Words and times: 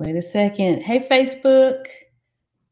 Wait 0.00 0.16
a 0.16 0.22
second. 0.22 0.80
Hey, 0.80 1.00
Facebook. 1.00 1.84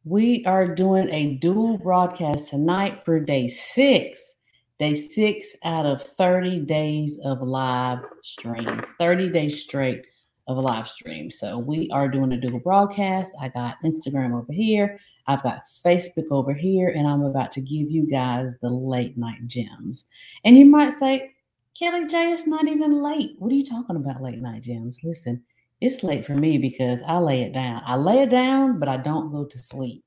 We 0.05 0.43
are 0.47 0.67
doing 0.67 1.11
a 1.11 1.35
dual 1.35 1.77
broadcast 1.77 2.49
tonight 2.49 3.05
for 3.05 3.21
day 3.21 3.49
six. 3.49 4.35
Day 4.79 4.95
six 4.95 5.55
out 5.63 5.85
of 5.85 6.03
30 6.03 6.61
days 6.61 7.19
of 7.27 7.43
live 7.43 8.03
streams, 8.23 8.89
30 8.99 9.29
days 9.29 9.61
straight 9.61 10.07
of 10.47 10.57
a 10.57 10.61
live 10.63 10.89
stream. 10.89 11.31
So 11.31 11.59
we 11.59 11.91
are 11.91 12.09
doing 12.09 12.33
a 12.33 12.41
dual 12.41 12.61
broadcast. 12.61 13.37
I 13.39 13.49
got 13.51 13.77
Instagram 13.85 14.33
over 14.33 14.51
here, 14.51 14.99
I've 15.27 15.43
got 15.43 15.65
Facebook 15.85 16.29
over 16.31 16.55
here, 16.55 16.89
and 16.89 17.07
I'm 17.07 17.25
about 17.25 17.53
to 17.53 17.61
give 17.61 17.91
you 17.91 18.09
guys 18.09 18.57
the 18.63 18.71
late 18.71 19.19
night 19.19 19.47
gems. 19.47 20.07
And 20.47 20.57
you 20.57 20.65
might 20.65 20.95
say, 20.95 21.35
Kelly 21.79 22.07
J, 22.07 22.33
it's 22.33 22.47
not 22.47 22.67
even 22.67 23.03
late. 23.03 23.37
What 23.39 23.53
are 23.53 23.55
you 23.55 23.67
talking 23.67 23.97
about, 23.97 24.23
late 24.23 24.41
night 24.41 24.63
gems? 24.63 25.01
Listen, 25.05 25.45
it's 25.81 26.03
late 26.03 26.25
for 26.27 26.35
me 26.35 26.59
because 26.59 27.01
I 27.07 27.19
lay 27.19 27.43
it 27.43 27.53
down. 27.53 27.83
I 27.87 27.97
lay 27.97 28.23
it 28.23 28.31
down, 28.31 28.79
but 28.81 28.89
I 28.89 28.97
don't 28.97 29.31
go 29.31 29.45
to 29.45 29.59
sleep. 29.59 30.05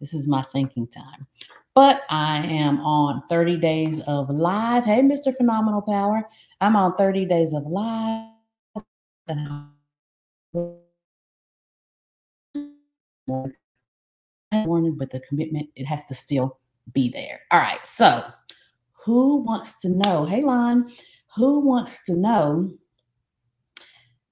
This 0.00 0.12
is 0.12 0.28
my 0.28 0.42
thinking 0.42 0.86
time. 0.88 1.26
But 1.74 2.02
I 2.10 2.38
am 2.38 2.80
on 2.80 3.22
30 3.28 3.56
days 3.58 4.00
of 4.06 4.28
live. 4.30 4.84
Hey, 4.84 5.00
Mr. 5.00 5.34
Phenomenal 5.36 5.82
Power. 5.82 6.22
I'm 6.60 6.76
on 6.76 6.94
30 6.96 7.26
days 7.26 7.54
of 7.54 7.64
live. 7.66 8.30
Morning, 14.54 14.96
but 14.98 15.10
the 15.10 15.20
commitment, 15.28 15.68
it 15.76 15.86
has 15.86 16.04
to 16.04 16.14
still 16.14 16.58
be 16.92 17.08
there. 17.10 17.40
All 17.50 17.60
right. 17.60 17.84
So, 17.86 18.22
who 18.92 19.38
wants 19.38 19.80
to 19.80 19.88
know? 19.88 20.24
Hey, 20.24 20.42
Lon, 20.42 20.92
who 21.34 21.60
wants 21.60 22.02
to 22.04 22.14
know 22.14 22.70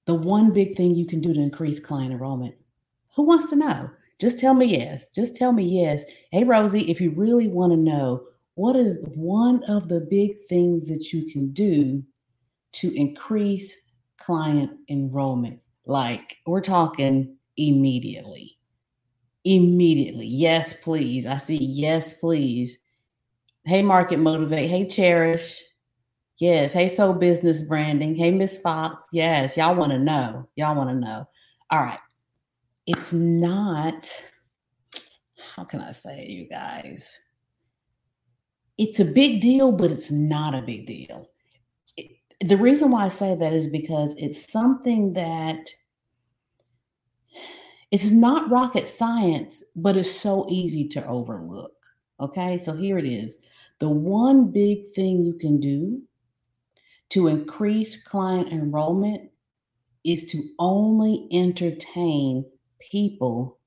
the 0.05 0.15
one 0.15 0.51
big 0.51 0.75
thing 0.75 0.95
you 0.95 1.05
can 1.05 1.21
do 1.21 1.33
to 1.33 1.41
increase 1.41 1.79
client 1.79 2.11
enrollment? 2.11 2.55
Who 3.15 3.23
wants 3.23 3.49
to 3.49 3.55
know? 3.55 3.89
Just 4.19 4.39
tell 4.39 4.53
me 4.53 4.65
yes. 4.65 5.09
Just 5.11 5.35
tell 5.35 5.51
me 5.51 5.63
yes. 5.63 6.03
Hey, 6.31 6.43
Rosie, 6.43 6.89
if 6.89 7.01
you 7.01 7.11
really 7.11 7.47
want 7.47 7.73
to 7.73 7.77
know, 7.77 8.23
what 8.55 8.75
is 8.75 8.97
one 9.15 9.63
of 9.65 9.89
the 9.89 9.99
big 9.99 10.37
things 10.47 10.87
that 10.87 11.11
you 11.11 11.25
can 11.31 11.51
do 11.51 12.03
to 12.73 12.95
increase 12.95 13.75
client 14.17 14.71
enrollment? 14.89 15.59
Like, 15.85 16.37
we're 16.45 16.61
talking 16.61 17.35
immediately. 17.57 18.57
Immediately. 19.43 20.27
Yes, 20.27 20.73
please. 20.73 21.27
I 21.27 21.37
see 21.37 21.57
yes, 21.57 22.13
please. 22.13 22.77
Hey, 23.65 23.83
Market 23.83 24.19
Motivate. 24.19 24.69
Hey, 24.69 24.87
Cherish. 24.87 25.61
Yes. 26.37 26.73
Hey, 26.73 26.89
So 26.89 27.13
Business 27.13 27.61
Branding. 27.61 28.15
Hey, 28.15 28.31
Miss 28.31 28.57
Fox. 28.57 29.05
Yes. 29.13 29.55
Y'all 29.55 29.75
want 29.75 29.91
to 29.93 29.99
know. 29.99 30.49
Y'all 30.55 30.75
want 30.75 30.89
to 30.89 30.95
know. 30.95 31.27
All 31.71 31.79
right. 31.79 31.99
It's 32.85 33.13
not, 33.13 34.11
how 35.55 35.63
can 35.63 35.81
I 35.81 35.91
say, 35.91 36.23
it, 36.23 36.29
you 36.29 36.47
guys? 36.47 37.17
It's 38.77 38.99
a 38.99 39.05
big 39.05 39.39
deal, 39.39 39.71
but 39.71 39.91
it's 39.91 40.11
not 40.11 40.53
a 40.53 40.61
big 40.61 40.85
deal. 40.85 41.29
It, 41.95 42.17
the 42.41 42.57
reason 42.57 42.91
why 42.91 43.05
I 43.05 43.09
say 43.09 43.33
that 43.35 43.53
is 43.53 43.67
because 43.67 44.13
it's 44.17 44.51
something 44.51 45.13
that 45.13 45.69
it's 47.91 48.11
not 48.11 48.51
rocket 48.51 48.89
science, 48.89 49.63
but 49.75 49.95
it's 49.95 50.11
so 50.11 50.45
easy 50.49 50.87
to 50.89 51.07
overlook. 51.07 51.71
Okay, 52.19 52.57
so 52.57 52.73
here 52.73 52.97
it 52.97 53.05
is. 53.05 53.37
The 53.79 53.89
one 53.89 54.51
big 54.51 54.93
thing 54.93 55.23
you 55.23 55.33
can 55.33 55.59
do 55.59 56.01
to 57.15 57.27
increase 57.27 57.95
client 58.03 58.51
enrollment 58.51 59.31
is 60.03 60.25
to 60.25 60.49
only 60.59 61.29
entertain 61.31 62.43
people 62.91 63.57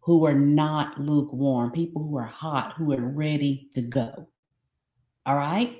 who 0.00 0.26
are 0.26 0.34
not 0.34 1.00
lukewarm, 1.00 1.70
people 1.70 2.02
who 2.06 2.18
are 2.18 2.26
hot, 2.26 2.74
who 2.74 2.92
are 2.92 3.00
ready 3.00 3.70
to 3.74 3.80
go. 3.80 4.28
All 5.24 5.36
right? 5.36 5.78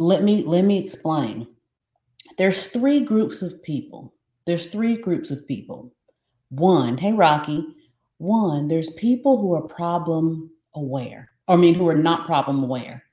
Let 0.00 0.24
me 0.24 0.42
let 0.42 0.64
me 0.64 0.78
explain. 0.78 1.46
There's 2.38 2.66
three 2.66 2.98
groups 2.98 3.40
of 3.40 3.62
people. 3.62 4.16
There's 4.46 4.66
three 4.66 4.96
groups 4.96 5.30
of 5.30 5.46
people. 5.46 5.94
One, 6.48 6.98
hey 6.98 7.12
Rocky, 7.12 7.64
one, 8.18 8.66
there's 8.66 8.90
people 8.90 9.40
who 9.40 9.54
are 9.54 9.62
problem 9.62 10.50
aware. 10.74 11.30
I 11.46 11.54
mean 11.54 11.76
who 11.76 11.86
are 11.86 11.94
not 11.94 12.26
problem 12.26 12.64
aware. 12.64 13.03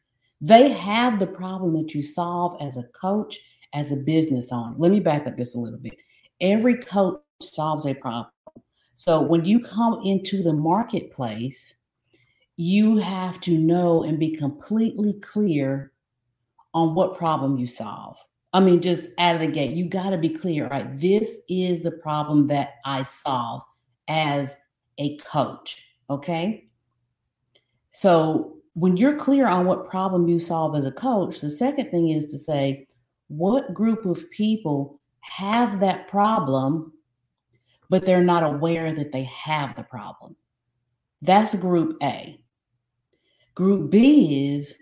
They 0.42 0.70
have 0.72 1.20
the 1.20 1.28
problem 1.28 1.74
that 1.74 1.94
you 1.94 2.02
solve 2.02 2.58
as 2.60 2.76
a 2.76 2.84
coach, 3.00 3.40
as 3.74 3.92
a 3.92 3.98
business 3.98 4.52
owner. 4.52 4.76
Let 4.78 4.92
me 4.92 5.00
back 5.00 5.28
up 5.28 5.38
just 5.38 5.56
a 5.56 5.60
little 5.60 5.80
bit. 5.80 5.96
Every 6.42 6.78
coach 6.78 7.22
solves 7.42 7.86
a 7.86 7.94
problem. 7.94 8.32
So 8.96 9.22
when 9.22 9.46
you 9.46 9.60
come 9.60 10.02
into 10.04 10.42
the 10.42 10.54
marketplace, 10.54 11.76
you 12.58 12.98
have 12.98 13.40
to 13.42 13.52
know 13.52 14.04
and 14.04 14.20
be 14.20 14.36
completely 14.36 15.14
clear 15.22 15.92
on 16.74 16.96
what 16.96 17.18
problem 17.18 17.58
you 17.58 17.68
solve. 17.68 18.18
I 18.54 18.60
mean, 18.60 18.82
just 18.82 19.12
out 19.18 19.36
of 19.36 19.42
the 19.42 19.48
gate, 19.48 19.72
you 19.72 19.88
got 19.88 20.10
to 20.10 20.18
be 20.18 20.30
clear, 20.30 20.68
right? 20.68 20.98
This 20.98 21.40
is 21.50 21.82
the 21.82 21.92
problem 21.92 22.48
that 22.48 22.76
I 22.86 23.04
solve 23.04 23.64
as 24.08 24.58
a 24.98 25.18
coach. 25.18 25.84
Okay. 26.10 26.70
So 27.94 28.61
when 28.74 28.96
you're 28.98 29.18
clear 29.18 29.48
on 29.48 29.66
what 29.66 29.90
problem 29.90 30.28
you 30.28 30.40
solve 30.40 30.76
as 30.76 30.86
a 30.86 30.92
coach, 30.92 31.42
the 31.42 31.50
second 31.50 31.92
thing 31.92 32.10
is 32.10 32.26
to 32.28 32.38
say, 32.38 32.88
what 33.28 33.74
group 33.74 34.06
of 34.06 34.30
people 34.32 35.00
have 35.22 35.80
that 35.80 36.08
problem, 36.08 36.94
but 37.90 38.06
they're 38.06 38.24
not 38.24 38.44
aware 38.44 38.94
that 38.94 39.12
they 39.12 39.24
have 39.24 39.76
the 39.76 39.84
problem? 39.84 40.36
That's 41.22 41.54
group 41.56 41.98
A. 42.02 42.42
Group 43.56 43.92
B 43.92 44.54
is 44.56 44.74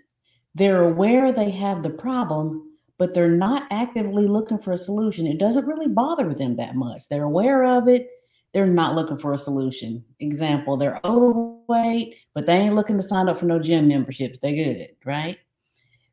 they're 0.54 0.84
aware 0.84 1.32
they 1.32 1.50
have 1.50 1.82
the 1.82 1.90
problem, 1.90 2.70
but 2.98 3.12
they're 3.12 3.28
not 3.28 3.64
actively 3.70 4.26
looking 4.26 4.58
for 4.58 4.72
a 4.72 4.78
solution. 4.78 5.26
It 5.26 5.38
doesn't 5.38 5.66
really 5.66 5.88
bother 5.88 6.32
them 6.34 6.56
that 6.56 6.76
much. 6.76 7.08
They're 7.08 7.24
aware 7.24 7.64
of 7.64 7.88
it, 7.88 8.08
they're 8.52 8.66
not 8.66 8.94
looking 8.94 9.16
for 9.16 9.32
a 9.32 9.38
solution. 9.38 10.04
Example, 10.18 10.76
they're 10.76 11.00
overweight, 11.04 12.16
but 12.34 12.46
they 12.46 12.54
ain't 12.54 12.74
looking 12.74 12.96
to 12.96 13.02
sign 13.02 13.28
up 13.28 13.38
for 13.38 13.46
no 13.46 13.58
gym 13.58 13.88
memberships. 13.88 14.38
They 14.40 14.54
good, 14.54 14.88
right? 15.04 15.38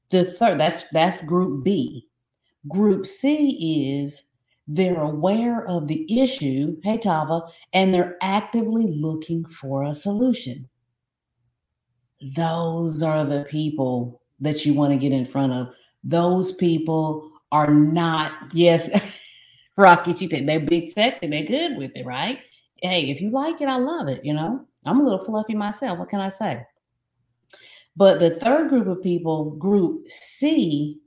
The 0.09 0.23
third, 0.25 0.59
that's 0.59 0.85
that's 0.91 1.21
group 1.23 1.63
B. 1.63 2.07
Group 2.67 3.05
C 3.05 3.97
is 3.99 4.23
they're 4.67 5.01
aware 5.01 5.65
of 5.65 5.87
the 5.87 6.21
issue, 6.21 6.77
hey 6.83 6.97
Tava, 6.97 7.41
and 7.73 7.93
they're 7.93 8.17
actively 8.21 8.87
looking 8.87 9.45
for 9.45 9.83
a 9.83 9.93
solution. 9.93 10.67
Those 12.35 13.01
are 13.03 13.25
the 13.25 13.45
people 13.49 14.21
that 14.39 14.65
you 14.65 14.73
want 14.73 14.91
to 14.91 14.99
get 14.99 15.11
in 15.11 15.25
front 15.25 15.53
of. 15.53 15.69
Those 16.03 16.51
people 16.51 17.31
are 17.51 17.73
not, 17.73 18.31
yes, 18.53 18.89
Rocky, 19.77 20.17
she 20.17 20.27
said 20.27 20.47
they're 20.47 20.59
big 20.59 20.89
sexy, 20.89 21.27
they're 21.27 21.43
good 21.43 21.77
with 21.77 21.95
it, 21.95 22.05
right? 22.05 22.39
Hey, 22.81 23.09
if 23.11 23.21
you 23.21 23.29
like 23.29 23.61
it, 23.61 23.69
I 23.69 23.77
love 23.77 24.07
it, 24.07 24.25
you 24.25 24.33
know. 24.33 24.65
I'm 24.85 24.99
a 24.99 25.03
little 25.03 25.23
fluffy 25.23 25.53
myself. 25.53 25.99
What 25.99 26.09
can 26.09 26.19
I 26.19 26.29
say? 26.29 26.65
But 27.95 28.19
the 28.19 28.31
third 28.31 28.69
group 28.69 28.87
of 28.87 29.03
people, 29.03 29.51
group 29.51 30.09
C, 30.09 30.99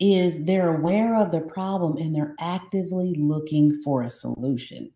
is 0.00 0.44
they're 0.44 0.76
aware 0.76 1.16
of 1.16 1.30
the 1.30 1.40
problem 1.40 1.96
and 1.96 2.14
they're 2.14 2.34
actively 2.40 3.14
looking 3.18 3.80
for 3.82 4.02
a 4.02 4.10
solution. 4.10 4.90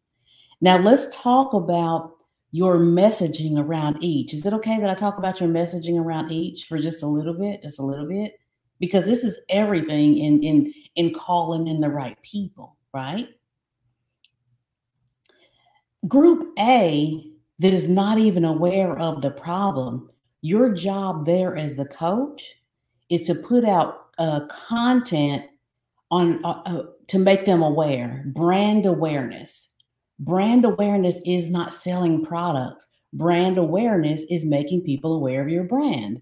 Now, 0.61 0.79
let's 0.79 1.15
talk 1.17 1.55
about 1.55 2.13
your 2.53 2.77
messaging 2.77 3.59
around 3.59 4.03
each. 4.03 4.35
Is 4.35 4.47
it 4.47 4.53
okay 4.53 4.79
that 4.81 4.91
I 4.91 4.95
talk 4.95 5.19
about 5.19 5.41
your 5.41 5.49
messaging 5.49 5.99
around 5.99 6.31
each 6.31 6.65
for 6.65 6.79
just 6.79 7.03
a 7.03 7.09
little 7.09 7.35
bit, 7.35 7.63
just 7.63 7.81
a 7.81 7.85
little 7.85 8.07
bit? 8.07 8.39
Because 8.79 9.05
this 9.05 9.25
is 9.25 9.39
everything 9.49 10.19
in 10.19 10.43
in 10.43 10.73
in 10.97 11.15
calling 11.15 11.69
in 11.69 11.81
the 11.81 11.89
right 11.89 12.21
people 12.23 12.77
right? 12.93 13.29
Group 16.09 16.53
A 16.59 17.33
that 17.59 17.73
is 17.73 17.89
not 17.89 18.19
even 18.19 18.45
aware 18.45 18.99
of 18.99 19.23
the 19.23 19.31
problem, 19.31 20.11
your 20.41 20.73
job 20.75 21.25
there 21.25 21.57
as 21.57 21.77
the 21.77 21.85
coach 21.87 22.57
is 23.09 23.23
to 23.29 23.35
put 23.35 23.65
out 23.65 24.07
uh, 24.19 24.41
content 24.49 25.45
on 26.11 26.45
uh, 26.45 26.63
uh, 26.67 26.83
to 27.07 27.19
make 27.19 27.45
them 27.45 27.63
aware, 27.63 28.25
brand 28.27 28.85
awareness. 28.85 29.69
Brand 30.19 30.65
awareness 30.65 31.21
is 31.25 31.51
not 31.51 31.73
selling 31.73 32.25
products. 32.25 32.89
Brand 33.13 33.59
awareness 33.59 34.25
is 34.31 34.45
making 34.45 34.83
people 34.83 35.15
aware 35.15 35.43
of 35.43 35.49
your 35.49 35.65
brand. 35.65 36.21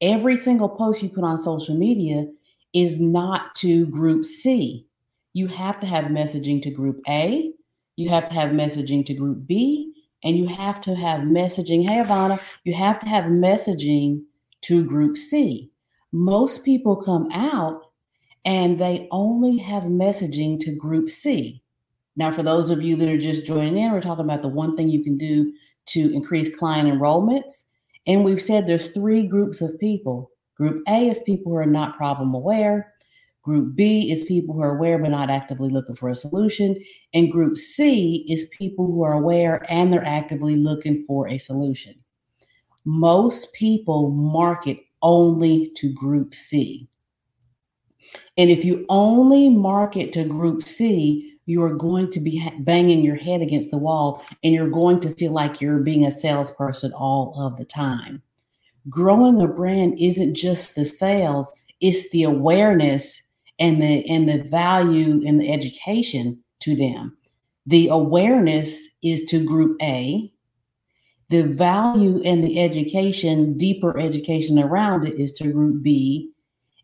Every 0.00 0.36
single 0.36 0.68
post 0.68 1.02
you 1.02 1.08
put 1.08 1.24
on 1.24 1.38
social 1.38 1.76
media 1.76 2.26
is 2.72 3.00
not 3.00 3.54
to 3.56 3.86
group 3.86 4.24
C 4.24 4.87
you 5.38 5.46
have 5.46 5.78
to 5.80 5.86
have 5.86 6.06
messaging 6.06 6.60
to 6.62 6.70
group 6.70 7.00
A, 7.08 7.52
you 7.96 8.10
have 8.10 8.28
to 8.28 8.34
have 8.34 8.50
messaging 8.50 9.06
to 9.06 9.14
group 9.14 9.46
B, 9.46 9.92
and 10.24 10.36
you 10.36 10.46
have 10.46 10.80
to 10.82 10.94
have 10.94 11.20
messaging. 11.20 11.88
Hey, 11.88 12.02
Ivana, 12.02 12.40
you 12.64 12.74
have 12.74 12.98
to 13.00 13.08
have 13.08 13.24
messaging 13.24 14.22
to 14.62 14.84
group 14.84 15.16
C. 15.16 15.70
Most 16.12 16.64
people 16.64 16.96
come 16.96 17.28
out 17.32 17.82
and 18.44 18.78
they 18.78 19.08
only 19.10 19.58
have 19.58 19.84
messaging 19.84 20.58
to 20.60 20.74
group 20.74 21.08
C. 21.08 21.62
Now, 22.16 22.32
for 22.32 22.42
those 22.42 22.70
of 22.70 22.82
you 22.82 22.96
that 22.96 23.08
are 23.08 23.18
just 23.18 23.44
joining 23.44 23.76
in, 23.76 23.92
we're 23.92 24.00
talking 24.00 24.24
about 24.24 24.42
the 24.42 24.48
one 24.48 24.76
thing 24.76 24.88
you 24.88 25.04
can 25.04 25.16
do 25.16 25.52
to 25.90 26.12
increase 26.12 26.54
client 26.56 26.88
enrollments. 26.88 27.62
And 28.06 28.24
we've 28.24 28.42
said 28.42 28.66
there's 28.66 28.88
three 28.88 29.26
groups 29.26 29.60
of 29.60 29.78
people. 29.78 30.32
Group 30.56 30.82
A 30.88 31.08
is 31.08 31.20
people 31.20 31.52
who 31.52 31.58
are 31.58 31.66
not 31.66 31.96
problem 31.96 32.34
aware. 32.34 32.92
Group 33.48 33.76
B 33.76 34.12
is 34.12 34.24
people 34.24 34.54
who 34.54 34.60
are 34.60 34.76
aware 34.76 34.98
but 34.98 35.10
not 35.10 35.30
actively 35.30 35.70
looking 35.70 35.96
for 35.96 36.10
a 36.10 36.14
solution. 36.14 36.76
And 37.14 37.32
group 37.32 37.56
C 37.56 38.26
is 38.28 38.50
people 38.50 38.84
who 38.84 39.02
are 39.02 39.14
aware 39.14 39.64
and 39.70 39.90
they're 39.90 40.04
actively 40.04 40.54
looking 40.54 41.02
for 41.06 41.26
a 41.26 41.38
solution. 41.38 41.94
Most 42.84 43.54
people 43.54 44.10
market 44.10 44.76
only 45.00 45.70
to 45.76 45.90
group 45.94 46.34
C. 46.34 46.90
And 48.36 48.50
if 48.50 48.66
you 48.66 48.84
only 48.90 49.48
market 49.48 50.12
to 50.12 50.24
group 50.24 50.62
C, 50.62 51.38
you 51.46 51.62
are 51.62 51.74
going 51.74 52.10
to 52.10 52.20
be 52.20 52.46
banging 52.60 53.02
your 53.02 53.16
head 53.16 53.40
against 53.40 53.70
the 53.70 53.78
wall 53.78 54.22
and 54.44 54.52
you're 54.52 54.68
going 54.68 55.00
to 55.00 55.14
feel 55.14 55.32
like 55.32 55.62
you're 55.62 55.78
being 55.78 56.04
a 56.04 56.10
salesperson 56.10 56.92
all 56.92 57.34
of 57.40 57.56
the 57.56 57.64
time. 57.64 58.20
Growing 58.90 59.40
a 59.40 59.48
brand 59.48 59.98
isn't 59.98 60.34
just 60.34 60.74
the 60.74 60.84
sales, 60.84 61.50
it's 61.80 62.10
the 62.10 62.24
awareness 62.24 63.22
and 63.58 63.82
the 63.82 64.08
and 64.08 64.28
the 64.28 64.42
value 64.44 65.22
and 65.26 65.40
the 65.40 65.52
education 65.52 66.38
to 66.60 66.74
them. 66.74 67.16
The 67.66 67.88
awareness 67.88 68.80
is 69.02 69.24
to 69.26 69.44
group 69.44 69.76
A. 69.82 70.32
The 71.30 71.42
value 71.42 72.22
and 72.24 72.42
the 72.42 72.58
education, 72.58 73.56
deeper 73.56 73.98
education 73.98 74.58
around 74.58 75.06
it 75.06 75.20
is 75.20 75.32
to 75.32 75.52
group 75.52 75.82
B. 75.82 76.30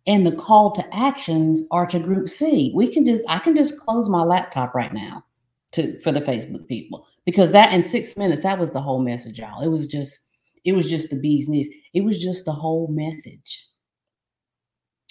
And 0.06 0.26
the 0.26 0.32
call 0.32 0.72
to 0.72 0.94
actions 0.94 1.62
are 1.70 1.86
to 1.86 1.98
group 1.98 2.28
C. 2.28 2.70
We 2.74 2.92
can 2.92 3.04
just 3.04 3.24
I 3.28 3.38
can 3.38 3.56
just 3.56 3.78
close 3.78 4.08
my 4.08 4.22
laptop 4.22 4.74
right 4.74 4.92
now 4.92 5.24
to 5.72 5.98
for 6.00 6.12
the 6.12 6.20
Facebook 6.20 6.68
people 6.68 7.06
because 7.24 7.52
that 7.52 7.72
in 7.72 7.84
6 7.84 8.16
minutes 8.16 8.42
that 8.42 8.58
was 8.58 8.70
the 8.70 8.82
whole 8.82 9.00
message 9.00 9.38
y'all. 9.38 9.62
It 9.62 9.68
was 9.68 9.86
just 9.86 10.18
it 10.64 10.74
was 10.74 10.88
just 10.88 11.10
the 11.10 11.16
bee's 11.16 11.48
knees. 11.48 11.68
It 11.94 12.02
was 12.02 12.22
just 12.22 12.44
the 12.44 12.52
whole 12.52 12.88
message. 12.88 13.66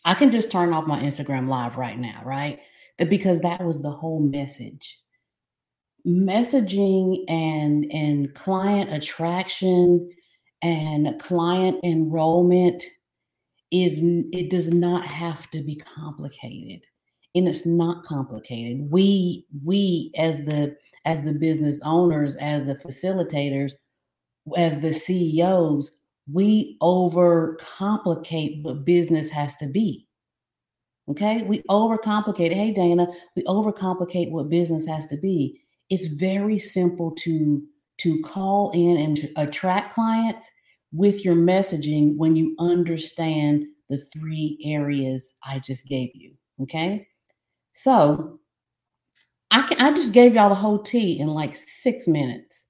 I 0.06 0.14
can 0.14 0.32
just 0.32 0.52
turn 0.52 0.74
off 0.74 0.88
my 0.88 1.00
Instagram 1.02 1.48
live 1.48 1.78
right 1.78 1.98
now, 1.98 2.22
right? 2.26 2.60
Because 3.10 3.40
that 3.42 3.64
was 3.64 3.82
the 3.82 3.92
whole 3.92 4.20
message. 4.20 5.00
Messaging 6.06 7.24
and 7.30 7.86
and 7.92 8.34
client 8.34 8.92
attraction 8.92 10.10
and 10.62 11.20
client 11.20 11.80
enrollment 11.84 12.84
is 13.72 14.02
it 14.32 14.50
does 14.50 14.70
not 14.72 15.06
have 15.06 15.50
to 15.52 15.64
be 15.64 15.76
complicated. 15.76 16.86
And 17.36 17.48
it's 17.48 17.66
not 17.66 18.04
complicated. 18.04 18.92
We 18.92 19.46
we 19.64 20.12
as 20.18 20.44
the 20.44 20.76
as 21.06 21.24
the 21.24 21.34
business 21.34 21.80
owners, 21.84 22.36
as 22.36 22.66
the 22.66 22.76
facilitators, 22.76 23.74
as 24.56 24.80
the 24.80 24.94
CEOs, 24.94 25.92
we 26.32 26.78
overcomplicate 26.82 28.64
what 28.64 28.86
business 28.86 29.30
has 29.30 29.56
to 29.56 29.68
be. 29.68 30.08
Okay, 31.10 31.44
we 31.44 31.62
overcomplicate. 31.64 32.54
Hey, 32.54 32.72
Dana, 32.72 33.08
we 33.36 33.44
overcomplicate 33.44 34.32
what 34.32 34.50
business 34.50 34.86
has 34.86 35.06
to 35.08 35.18
be. 35.18 35.62
It's 35.90 36.08
very 36.08 36.58
simple 36.58 37.12
to 37.20 37.62
to 38.00 38.22
call 38.22 38.72
in 38.72 38.98
and 38.98 39.30
attract 39.36 39.94
clients 39.94 40.50
with 40.92 41.24
your 41.24 41.36
messaging 41.36 42.16
when 42.18 42.36
you 42.36 42.56
understand 42.60 43.66
the 43.90 43.98
three 43.98 44.58
areas 44.66 45.34
I 45.46 45.60
just 45.60 45.86
gave 45.88 46.10
you. 46.14 46.34
Okay, 46.62 47.08
so 47.74 48.40
I 49.52 49.62
can, 49.64 49.80
I 49.80 49.92
just 49.92 50.14
gave 50.14 50.36
y'all 50.36 50.50
the 50.50 50.56
whole 50.56 50.80
tea 50.82 51.20
in 51.20 51.28
like 51.28 51.56
six 51.56 52.08
minutes. 52.08 52.66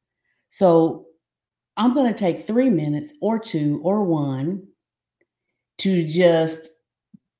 So 0.49 1.05
I'm 1.77 1.93
going 1.93 2.11
to 2.11 2.17
take 2.17 2.45
three 2.45 2.69
minutes 2.69 3.13
or 3.21 3.39
two 3.39 3.81
or 3.83 4.03
one 4.03 4.67
to 5.79 6.05
just 6.07 6.69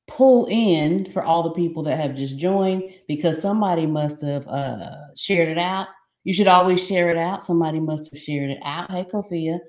pull 0.07 0.47
in 0.49 1.05
for 1.11 1.23
all 1.23 1.43
the 1.43 1.51
people 1.51 1.83
that 1.83 1.99
have 1.99 2.15
just 2.15 2.37
joined 2.37 2.83
because 3.07 3.41
somebody 3.41 3.85
must 3.85 4.21
have 4.21 4.47
uh, 4.47 5.15
shared 5.15 5.49
it 5.49 5.57
out. 5.57 5.87
You 6.23 6.33
should 6.33 6.47
always 6.47 6.85
share 6.85 7.09
it 7.09 7.17
out. 7.17 7.43
Somebody 7.43 7.79
must 7.79 8.11
have 8.13 8.21
shared 8.21 8.49
it 8.49 8.59
out. 8.63 8.91
Hey, 8.91 9.03
Kofia, 9.03 9.59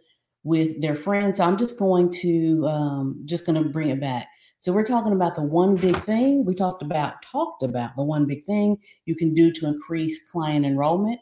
with 0.44 0.80
their 0.80 0.94
friends. 0.96 1.38
So 1.38 1.44
I'm 1.44 1.56
just 1.56 1.78
going 1.78 2.10
to 2.12 2.66
um, 2.66 3.22
just 3.24 3.44
going 3.44 3.62
to 3.62 3.68
bring 3.68 3.90
it 3.90 4.00
back. 4.00 4.28
So 4.58 4.72
we're 4.72 4.84
talking 4.84 5.12
about 5.12 5.34
the 5.34 5.42
one 5.42 5.74
big 5.74 5.96
thing 5.98 6.44
we 6.44 6.54
talked 6.54 6.82
about. 6.82 7.22
Talked 7.22 7.62
about 7.62 7.96
the 7.96 8.02
one 8.02 8.26
big 8.26 8.42
thing 8.44 8.78
you 9.04 9.14
can 9.14 9.34
do 9.34 9.52
to 9.52 9.66
increase 9.66 10.18
client 10.30 10.64
enrollment. 10.64 11.20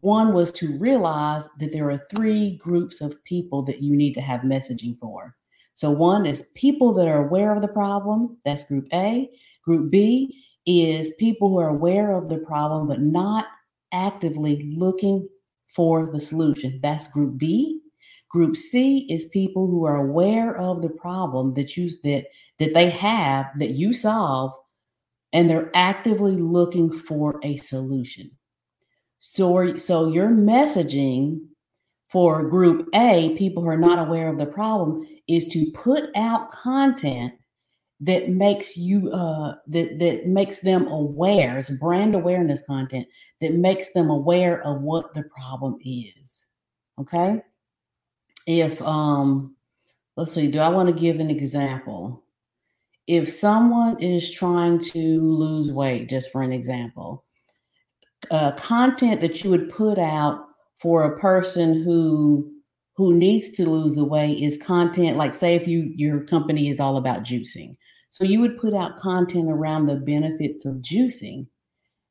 One 0.00 0.34
was 0.34 0.52
to 0.52 0.76
realize 0.78 1.48
that 1.58 1.72
there 1.72 1.90
are 1.90 2.04
three 2.14 2.58
groups 2.58 3.00
of 3.00 3.22
people 3.24 3.62
that 3.62 3.82
you 3.82 3.96
need 3.96 4.14
to 4.14 4.20
have 4.20 4.42
messaging 4.42 4.98
for. 4.98 5.34
So, 5.74 5.90
one 5.90 6.26
is 6.26 6.50
people 6.54 6.92
that 6.94 7.08
are 7.08 7.26
aware 7.26 7.54
of 7.54 7.62
the 7.62 7.68
problem, 7.68 8.38
that's 8.44 8.64
group 8.64 8.86
A. 8.92 9.30
Group 9.64 9.90
B 9.90 10.42
is 10.66 11.14
people 11.18 11.48
who 11.48 11.58
are 11.58 11.68
aware 11.68 12.12
of 12.12 12.28
the 12.28 12.38
problem 12.38 12.88
but 12.88 13.00
not 13.00 13.46
actively 13.92 14.74
looking 14.76 15.28
for 15.68 16.10
the 16.12 16.20
solution, 16.20 16.80
that's 16.82 17.06
group 17.08 17.36
B. 17.36 17.80
Group 18.30 18.56
C 18.56 19.06
is 19.10 19.26
people 19.26 19.66
who 19.66 19.84
are 19.84 19.96
aware 19.96 20.56
of 20.56 20.82
the 20.82 20.88
problem 20.88 21.54
that 21.54 21.76
you 21.76 21.88
that 22.02 22.26
that 22.58 22.74
they 22.74 22.90
have 22.90 23.46
that 23.58 23.70
you 23.70 23.92
solve 23.92 24.52
and 25.32 25.48
they're 25.48 25.70
actively 25.74 26.36
looking 26.36 26.92
for 26.92 27.38
a 27.42 27.56
solution. 27.56 28.30
So, 29.28 29.76
so 29.76 30.08
your 30.08 30.28
messaging 30.28 31.40
for 32.08 32.48
group 32.48 32.88
A, 32.94 33.34
people 33.36 33.62
who 33.62 33.68
are 33.68 33.76
not 33.76 33.98
aware 33.98 34.28
of 34.28 34.38
the 34.38 34.46
problem, 34.46 35.06
is 35.26 35.44
to 35.46 35.70
put 35.72 36.04
out 36.14 36.48
content 36.48 37.34
that 38.00 38.28
makes 38.28 38.76
you 38.76 39.10
uh 39.10 39.56
that 39.66 39.98
that 39.98 40.26
makes 40.26 40.60
them 40.60 40.86
aware. 40.86 41.58
It's 41.58 41.70
brand 41.70 42.14
awareness 42.14 42.62
content 42.62 43.06
that 43.40 43.54
makes 43.54 43.92
them 43.92 44.10
aware 44.10 44.62
of 44.62 44.82
what 44.82 45.12
the 45.12 45.24
problem 45.24 45.76
is 45.84 46.44
okay? 47.00 47.42
If 48.46 48.80
um 48.82 49.56
let's 50.16 50.32
see 50.32 50.46
do 50.46 50.60
i 50.60 50.68
want 50.68 50.88
to 50.88 50.94
give 50.94 51.20
an 51.20 51.30
example? 51.30 52.24
If 53.06 53.30
someone 53.30 54.00
is 54.00 54.30
trying 54.30 54.78
to 54.92 55.20
lose 55.20 55.72
weight 55.72 56.08
just 56.08 56.30
for 56.30 56.42
an 56.42 56.52
example 56.52 57.25
uh, 58.30 58.52
content 58.52 59.20
that 59.20 59.42
you 59.42 59.50
would 59.50 59.70
put 59.70 59.98
out 59.98 60.46
for 60.80 61.04
a 61.04 61.18
person 61.18 61.82
who 61.82 62.52
who 62.96 63.12
needs 63.12 63.50
to 63.50 63.68
lose 63.68 63.94
the 63.94 64.04
weight 64.04 64.42
is 64.42 64.56
content 64.56 65.18
like 65.18 65.34
say 65.34 65.54
if 65.54 65.68
you 65.68 65.92
your 65.94 66.20
company 66.24 66.68
is 66.68 66.80
all 66.80 66.96
about 66.96 67.22
juicing. 67.22 67.74
So 68.10 68.24
you 68.24 68.40
would 68.40 68.58
put 68.58 68.74
out 68.74 68.96
content 68.96 69.50
around 69.50 69.86
the 69.86 69.96
benefits 69.96 70.64
of 70.64 70.76
juicing 70.76 71.46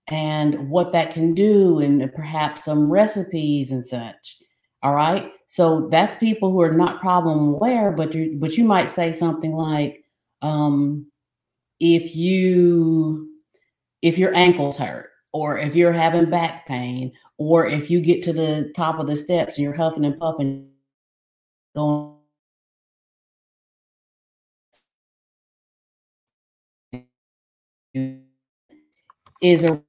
and 0.07 0.69
what 0.69 0.91
that 0.91 1.13
can 1.13 1.33
do 1.33 1.79
and 1.79 2.13
perhaps 2.13 2.63
some 2.63 2.91
recipes 2.91 3.71
and 3.71 3.83
such 3.83 4.37
all 4.83 4.93
right? 4.93 5.31
So 5.47 5.87
that's 5.89 6.15
people 6.17 6.51
who 6.51 6.61
are 6.61 6.71
not 6.71 7.01
problem 7.01 7.39
aware 7.55 7.91
but 7.91 8.13
you 8.13 8.37
but 8.39 8.57
you 8.57 8.63
might 8.63 8.89
say 8.89 9.13
something 9.13 9.53
like 9.53 10.03
um 10.41 11.07
if 11.79 12.15
you 12.15 13.29
if 14.01 14.17
your 14.17 14.35
ankles 14.35 14.77
hurt 14.77 15.09
or 15.35 15.57
if 15.57 15.75
you're 15.75 15.91
having 15.91 16.29
back 16.29 16.65
pain, 16.65 17.11
or 17.37 17.67
if 17.67 17.91
you 17.91 17.99
get 17.99 18.23
to 18.23 18.31
the 18.31 18.71
top 18.73 18.99
of 18.99 19.05
the 19.05 19.17
steps 19.17 19.57
and 19.57 19.65
you're 19.65 19.73
huffing 19.73 20.05
and 20.05 20.17
puffing, 20.17 20.69
going 21.75 22.13
is 29.41 29.65
a 29.65 29.83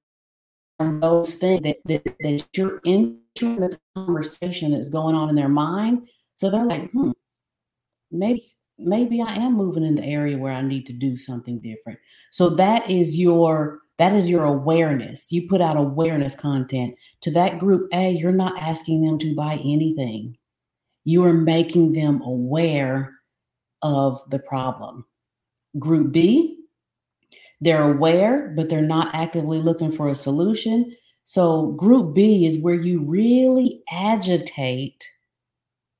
those 0.80 1.36
things 1.36 1.62
that, 1.62 1.76
that, 1.84 2.04
that 2.20 2.44
you're 2.56 2.80
entering 2.84 3.60
the 3.60 3.78
conversation 3.94 4.72
that's 4.72 4.88
going 4.88 5.14
on 5.14 5.28
in 5.28 5.36
their 5.36 5.48
mind. 5.48 6.08
So 6.38 6.50
they're 6.50 6.66
like, 6.66 6.90
hmm, 6.90 7.12
maybe 8.10 8.56
maybe 8.78 9.22
I 9.22 9.36
am 9.36 9.54
moving 9.54 9.84
in 9.84 9.94
the 9.94 10.04
area 10.04 10.36
where 10.36 10.52
I 10.52 10.60
need 10.60 10.86
to 10.86 10.92
do 10.92 11.16
something 11.16 11.60
different. 11.60 12.00
So 12.32 12.48
that 12.50 12.90
is 12.90 13.16
your 13.16 13.85
that 13.98 14.14
is 14.14 14.28
your 14.28 14.44
awareness. 14.44 15.32
You 15.32 15.48
put 15.48 15.60
out 15.60 15.76
awareness 15.76 16.34
content 16.34 16.94
to 17.22 17.30
that 17.32 17.58
group 17.58 17.88
A, 17.92 18.10
you're 18.10 18.32
not 18.32 18.60
asking 18.60 19.02
them 19.02 19.18
to 19.18 19.34
buy 19.34 19.54
anything. 19.54 20.36
You 21.04 21.24
are 21.24 21.32
making 21.32 21.92
them 21.92 22.20
aware 22.22 23.12
of 23.82 24.20
the 24.30 24.38
problem. 24.38 25.06
Group 25.78 26.12
B, 26.12 26.58
they're 27.60 27.92
aware, 27.92 28.52
but 28.56 28.68
they're 28.68 28.82
not 28.82 29.14
actively 29.14 29.58
looking 29.58 29.90
for 29.90 30.08
a 30.08 30.14
solution. 30.14 30.94
So, 31.24 31.68
group 31.72 32.14
B 32.14 32.46
is 32.46 32.58
where 32.58 32.74
you 32.80 33.02
really 33.02 33.82
agitate 33.90 35.04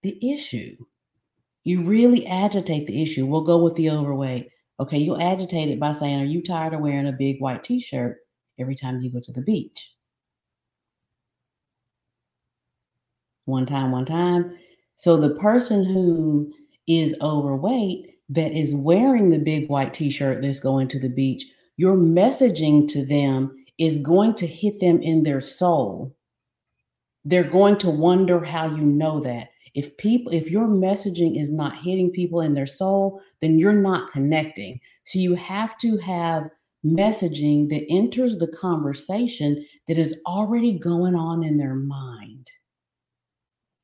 the 0.03 0.33
issue. 0.33 0.77
You 1.65 1.83
really 1.83 2.27
agitate 2.27 2.87
the 2.87 3.03
issue. 3.03 3.27
We'll 3.27 3.41
go 3.41 3.59
with 3.59 3.75
the 3.75 3.91
overweight. 3.91 4.51
Okay, 4.79 4.99
you'll 4.99 5.21
agitate 5.21 5.69
it 5.69 5.81
by 5.81 5.93
saying, 5.93 6.21
Are 6.21 6.25
you 6.25 6.43
tired 6.43 6.75
of 6.75 6.81
wearing 6.81 7.09
a 7.09 7.13
big 7.13 7.41
white 7.41 7.65
t 7.65 7.81
shirt 7.81 8.19
every 8.59 8.75
time 8.75 9.01
you 9.01 9.11
go 9.11 9.21
to 9.21 9.33
the 9.33 9.41
beach? 9.41 9.93
One 13.47 13.65
time, 13.65 13.93
one 13.93 14.05
time. 14.05 14.59
So 14.97 15.17
the 15.17 15.35
person 15.37 15.85
who 15.85 16.53
is 16.87 17.15
overweight 17.21 18.19
that 18.29 18.53
is 18.53 18.75
wearing 18.75 19.31
the 19.31 19.39
big 19.39 19.69
white 19.69 19.95
t 19.95 20.11
shirt 20.11 20.43
that's 20.43 20.61
going 20.61 20.89
to 20.89 20.99
the 20.99 21.09
beach, 21.09 21.45
your 21.77 21.95
messaging 21.95 22.89
to 22.89 23.05
them 23.05 23.65
is 23.79 23.99
going 23.99 24.35
to 24.35 24.47
hit 24.47 24.81
them 24.81 25.01
in 25.03 25.23
their 25.23 25.41
soul. 25.41 26.15
They're 27.25 27.45
going 27.45 27.77
to 27.79 27.91
wonder 27.91 28.45
how 28.45 28.75
you 28.75 28.83
know 28.83 29.21
that. 29.21 29.49
If 29.77 29.95
people, 29.99 30.33
if 30.33 30.51
your 30.51 30.67
messaging 30.67 31.39
is 31.39 31.53
not 31.53 31.77
hitting 31.77 32.11
people 32.11 32.41
in 32.41 32.55
their 32.55 32.67
soul, 32.67 33.21
then 33.43 33.59
you're 33.59 33.75
not 33.75 34.11
connecting. 34.11 34.81
So 35.05 35.19
you 35.19 35.35
have 35.35 35.77
to 35.79 35.99
have 35.99 36.49
messaging 36.85 37.69
that 37.69 37.85
enters 37.91 38.39
the 38.39 38.49
conversation 38.49 39.67
that 39.87 39.99
is 39.99 40.19
already 40.27 40.79
going 40.79 41.15
on 41.15 41.45
in 41.45 41.59
their 41.59 41.75
mind. 41.75 42.51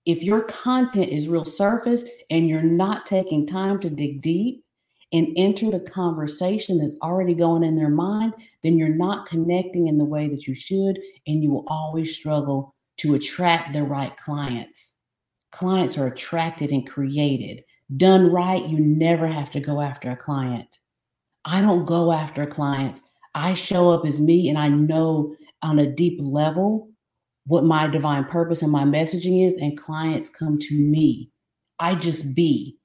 If 0.06 0.22
your 0.22 0.42
content 0.44 1.10
is 1.10 1.28
real 1.28 1.44
surface 1.44 2.04
and 2.30 2.48
you're 2.48 2.62
not 2.62 3.04
taking 3.04 3.46
time 3.46 3.78
to 3.80 3.90
dig 3.90 4.22
deep 4.22 4.64
and 5.12 5.28
enter 5.36 5.70
the 5.70 5.80
conversation 5.80 6.78
that's 6.78 6.96
already 7.02 7.34
going 7.34 7.64
in 7.64 7.76
their 7.76 7.90
mind, 7.90 8.32
then 8.62 8.78
you're 8.78 8.88
not 8.88 9.26
connecting 9.26 9.88
in 9.88 9.98
the 9.98 10.06
way 10.06 10.26
that 10.28 10.46
you 10.46 10.54
should, 10.54 10.98
and 11.26 11.42
you 11.42 11.50
will 11.50 11.66
always 11.66 12.16
struggle 12.16 12.74
to 12.96 13.14
attract 13.14 13.74
the 13.74 13.82
right 13.82 14.16
clients. 14.16 14.91
Clients 15.52 15.98
are 15.98 16.08
attracted 16.08 16.72
and 16.72 16.88
created. 16.88 17.64
Done 17.96 18.32
right, 18.32 18.66
you 18.66 18.80
never 18.80 19.28
have 19.28 19.50
to 19.52 19.60
go 19.60 19.80
after 19.80 20.10
a 20.10 20.16
client. 20.16 20.78
I 21.44 21.60
don't 21.60 21.86
go 21.86 22.12
after 22.12 22.46
clients. 22.46 23.02
I 23.34 23.54
show 23.54 23.90
up 23.90 24.06
as 24.06 24.20
me 24.20 24.48
and 24.48 24.58
I 24.58 24.68
know 24.68 25.36
on 25.62 25.78
a 25.78 25.86
deep 25.90 26.18
level 26.20 26.90
what 27.46 27.64
my 27.64 27.86
divine 27.88 28.24
purpose 28.26 28.62
and 28.62 28.72
my 28.72 28.84
messaging 28.84 29.46
is, 29.46 29.54
and 29.56 29.78
clients 29.78 30.28
come 30.28 30.58
to 30.58 30.74
me. 30.74 31.30
I 31.80 31.94
just 31.96 32.34
be, 32.34 32.78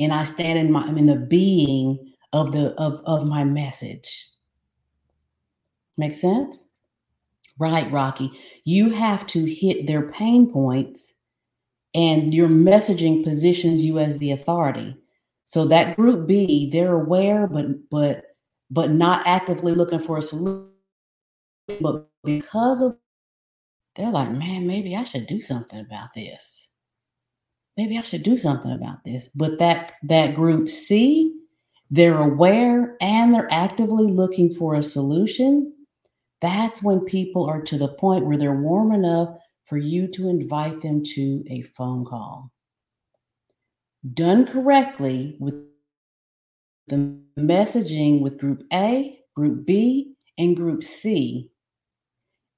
and 0.00 0.12
I 0.12 0.24
stand 0.24 0.58
in 0.58 0.72
my 0.72 0.82
I'm 0.82 0.98
in 0.98 1.06
the 1.06 1.16
being 1.16 2.14
of 2.32 2.52
the 2.52 2.70
of 2.74 3.02
of 3.06 3.28
my 3.28 3.44
message. 3.44 4.28
Make 5.98 6.12
sense? 6.14 6.72
Right, 7.58 7.90
Rocky. 7.92 8.32
You 8.64 8.90
have 8.90 9.26
to 9.28 9.44
hit 9.44 9.86
their 9.86 10.10
pain 10.10 10.50
points, 10.52 11.12
and 11.94 12.32
your 12.32 12.48
messaging 12.48 13.24
positions 13.24 13.84
you 13.84 13.98
as 13.98 14.18
the 14.18 14.32
authority. 14.32 14.96
So 15.46 15.64
that 15.66 15.96
group 15.96 16.26
B, 16.28 16.70
they're 16.70 16.94
aware, 16.94 17.46
but 17.46 17.66
but 17.90 18.24
but 18.70 18.90
not 18.90 19.26
actively 19.26 19.74
looking 19.74 19.98
for 19.98 20.18
a 20.18 20.22
solution. 20.22 20.70
But 21.80 22.08
because 22.24 22.82
of 22.82 22.96
they're 23.96 24.10
like, 24.10 24.30
man, 24.30 24.66
maybe 24.66 24.94
I 24.94 25.04
should 25.04 25.26
do 25.26 25.40
something 25.40 25.80
about 25.80 26.14
this. 26.14 26.68
Maybe 27.76 27.98
I 27.98 28.02
should 28.02 28.22
do 28.22 28.36
something 28.36 28.70
about 28.70 29.04
this. 29.04 29.28
But 29.34 29.58
that 29.58 29.94
that 30.04 30.34
group 30.34 30.68
C, 30.68 31.34
they're 31.90 32.20
aware 32.20 32.96
and 33.00 33.34
they're 33.34 33.52
actively 33.52 34.06
looking 34.06 34.54
for 34.54 34.74
a 34.74 34.82
solution. 34.82 35.72
That's 36.40 36.82
when 36.82 37.00
people 37.00 37.44
are 37.46 37.60
to 37.62 37.76
the 37.76 37.88
point 37.88 38.24
where 38.24 38.36
they're 38.36 38.54
warm 38.54 38.92
enough 38.92 39.36
for 39.70 39.78
you 39.78 40.08
to 40.08 40.28
invite 40.28 40.80
them 40.80 41.02
to 41.02 41.44
a 41.48 41.62
phone 41.62 42.04
call 42.04 42.50
done 44.14 44.44
correctly 44.44 45.36
with 45.38 45.54
the 46.88 47.16
messaging 47.38 48.20
with 48.20 48.36
group 48.36 48.64
A, 48.72 49.20
group 49.36 49.64
B, 49.64 50.14
and 50.38 50.56
group 50.56 50.82
C 50.82 51.50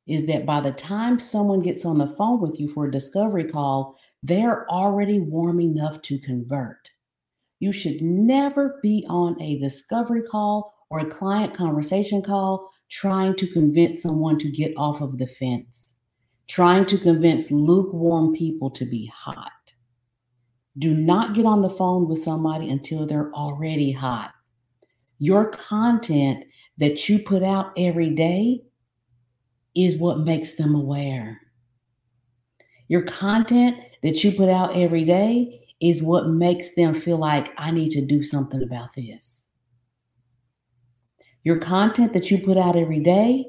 is 0.07 0.25
that 0.27 0.47
by 0.47 0.61
the 0.61 0.73
time 0.73 1.19
someone 1.19 1.61
gets 1.61 1.85
on 1.85 1.99
the 1.99 2.09
phone 2.09 2.41
with 2.41 2.59
you 2.59 2.69
for 2.73 2.87
a 2.87 2.91
discovery 2.91 3.45
call, 3.45 3.97
they're 4.23 4.69
already 4.71 5.21
warm 5.21 5.61
enough 5.61 6.01
to 6.03 6.19
convert. 6.19 6.89
You 7.61 7.73
should 7.73 8.01
never 8.01 8.81
be 8.83 9.05
on 9.09 9.41
a 9.41 9.59
discovery 9.59 10.23
call 10.23 10.75
or 10.91 11.01
a 11.01 11.11
client 11.11 11.55
conversation 11.55 12.23
call 12.23 12.71
trying 12.89 13.37
to 13.37 13.47
convince 13.47 14.03
someone 14.03 14.39
to 14.39 14.51
get 14.51 14.73
off 14.77 15.01
of 15.03 15.19
the 15.19 15.27
fence, 15.27 15.92
trying 16.49 16.85
to 16.87 16.99
convince 16.99 17.51
lukewarm 17.51 18.35
people 18.35 18.71
to 18.71 18.85
be 18.85 19.07
hot. 19.07 19.51
Do 20.79 20.95
not 20.95 21.35
get 21.35 21.47
on 21.47 21.63
the 21.63 21.71
phone 21.71 22.09
with 22.09 22.19
somebody 22.19 22.71
until 22.71 23.07
they're 23.07 23.33
already 23.33 23.93
hot. 23.93 24.33
Your 25.19 25.51
content 25.51 26.45
that 26.79 27.09
you 27.09 27.19
put 27.19 27.43
out 27.43 27.73
every 27.77 28.11
day 28.11 28.63
is 29.75 29.97
what 29.97 30.21
makes 30.21 30.55
them 30.55 30.75
aware. 30.75 31.41
Your 32.89 33.03
content 33.03 33.77
that 34.03 34.23
you 34.25 34.33
put 34.33 34.49
out 34.49 34.77
every 34.77 35.05
day 35.05 35.67
is 35.81 36.03
what 36.03 36.29
makes 36.29 36.75
them 36.75 36.95
feel 36.95 37.19
like 37.19 37.53
I 37.57 37.71
need 37.71 37.91
to 37.91 38.05
do 38.05 38.23
something 38.23 38.63
about 38.63 38.95
this. 38.95 39.49
Your 41.45 41.59
content 41.59 42.13
that 42.13 42.31
you 42.31 42.39
put 42.39 42.57
out 42.57 42.77
every 42.77 43.01
day 43.01 43.47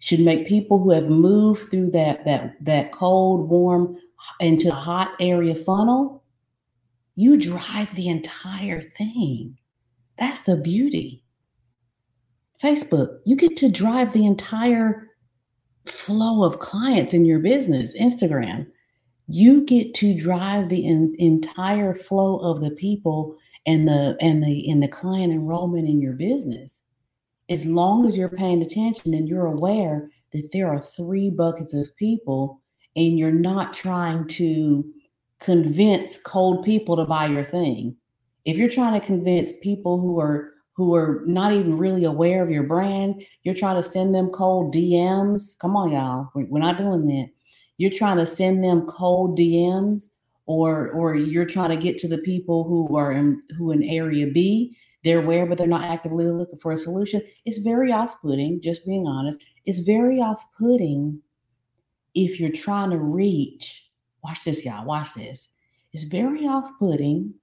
should 0.00 0.20
make 0.20 0.46
people 0.46 0.78
who 0.78 0.90
have 0.90 1.08
moved 1.08 1.70
through 1.70 1.92
that 1.92 2.24
that 2.24 2.56
that 2.60 2.92
cold, 2.92 3.48
warm 3.48 3.96
into 4.40 4.66
the 4.66 4.74
hot 4.74 5.12
area 5.20 5.54
funnel 5.54 6.20
you 7.20 7.36
drive 7.36 7.94
the 7.94 8.08
entire 8.08 8.80
thing. 8.80 9.58
That's 10.16 10.40
the 10.40 10.56
beauty. 10.56 11.22
Facebook, 12.62 13.18
you 13.26 13.36
get 13.36 13.58
to 13.58 13.68
drive 13.68 14.14
the 14.14 14.24
entire 14.24 15.08
flow 15.84 16.44
of 16.44 16.60
clients 16.60 17.12
in 17.12 17.26
your 17.26 17.38
business. 17.38 17.94
Instagram, 17.94 18.66
you 19.28 19.66
get 19.66 19.92
to 19.94 20.14
drive 20.14 20.70
the 20.70 20.86
in, 20.86 21.14
entire 21.18 21.94
flow 21.94 22.38
of 22.38 22.62
the 22.62 22.70
people 22.70 23.36
and 23.66 23.86
the 23.86 24.16
and 24.22 24.42
the 24.42 24.70
and 24.70 24.82
the 24.82 24.88
client 24.88 25.30
enrollment 25.30 25.88
in 25.88 26.00
your 26.00 26.14
business. 26.14 26.80
As 27.50 27.66
long 27.66 28.06
as 28.06 28.16
you're 28.16 28.28
paying 28.28 28.62
attention 28.62 29.12
and 29.12 29.28
you're 29.28 29.46
aware 29.46 30.08
that 30.32 30.50
there 30.52 30.68
are 30.68 30.80
three 30.80 31.30
buckets 31.30 31.74
of 31.74 31.94
people 31.96 32.62
and 32.96 33.18
you're 33.18 33.32
not 33.32 33.74
trying 33.74 34.26
to 34.28 34.84
convince 35.40 36.18
cold 36.18 36.64
people 36.64 36.96
to 36.96 37.04
buy 37.04 37.26
your 37.26 37.42
thing. 37.42 37.96
If 38.44 38.56
you're 38.56 38.70
trying 38.70 38.98
to 38.98 39.04
convince 39.04 39.52
people 39.62 40.00
who 40.00 40.20
are 40.20 40.52
who 40.74 40.94
are 40.94 41.22
not 41.26 41.52
even 41.52 41.76
really 41.76 42.04
aware 42.04 42.42
of 42.42 42.50
your 42.50 42.62
brand, 42.62 43.22
you're 43.42 43.54
trying 43.54 43.76
to 43.76 43.82
send 43.82 44.14
them 44.14 44.30
cold 44.30 44.72
DMs. 44.72 45.58
Come 45.58 45.76
on, 45.76 45.92
y'all. 45.92 46.30
We're 46.34 46.60
not 46.60 46.78
doing 46.78 47.06
that. 47.08 47.28
You're 47.76 47.90
trying 47.90 48.16
to 48.16 48.24
send 48.24 48.64
them 48.64 48.86
cold 48.86 49.38
DMs 49.38 50.08
or 50.46 50.90
or 50.90 51.16
you're 51.16 51.44
trying 51.44 51.70
to 51.70 51.76
get 51.76 51.98
to 51.98 52.08
the 52.08 52.18
people 52.18 52.64
who 52.64 52.96
are 52.96 53.12
in 53.12 53.42
who 53.58 53.72
in 53.72 53.82
area 53.82 54.26
B, 54.26 54.76
they're 55.04 55.22
aware, 55.22 55.46
but 55.46 55.58
they're 55.58 55.66
not 55.66 55.84
actively 55.84 56.26
looking 56.26 56.58
for 56.58 56.72
a 56.72 56.76
solution. 56.76 57.22
It's 57.44 57.58
very 57.58 57.92
off-putting, 57.92 58.60
just 58.60 58.84
being 58.84 59.06
honest. 59.06 59.44
It's 59.64 59.78
very 59.80 60.20
off-putting 60.20 61.20
if 62.14 62.40
you're 62.40 62.50
trying 62.50 62.90
to 62.90 62.98
reach 62.98 63.90
Watch 64.22 64.44
this, 64.44 64.64
y'all. 64.64 64.84
Watch 64.84 65.14
this. 65.14 65.48
It's 65.92 66.04
very 66.04 66.46
off 66.46 66.70
putting 66.78 67.34